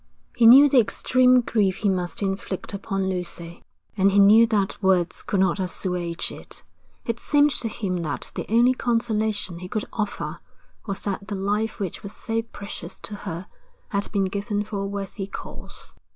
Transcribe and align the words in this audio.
He 0.35 0.47
knew 0.47 0.67
the 0.67 0.79
extreme 0.79 1.41
grief 1.41 1.77
he 1.85 1.87
must 1.89 2.23
inflict 2.23 2.73
upon 2.73 3.07
Lucy, 3.07 3.61
and 3.95 4.09
he 4.11 4.17
knew 4.17 4.47
that 4.47 4.81
words 4.81 5.21
could 5.21 5.39
not 5.39 5.59
assuage 5.59 6.31
it. 6.31 6.63
It 7.05 7.19
seemed 7.19 7.51
to 7.51 7.67
him 7.67 7.97
that 7.97 8.31
the 8.33 8.47
only 8.51 8.73
consolation 8.73 9.59
he 9.59 9.67
could 9.67 9.85
offer 9.93 10.39
was 10.87 11.03
that 11.03 11.27
the 11.27 11.35
life 11.35 11.79
which 11.79 12.01
was 12.01 12.13
so 12.13 12.41
precious 12.41 12.99
to 13.01 13.13
her 13.15 13.45
had 13.89 14.11
been 14.11 14.25
given 14.25 14.63
for 14.63 14.77
a 14.79 14.87
worthy 14.87 15.27
cause. 15.27 15.93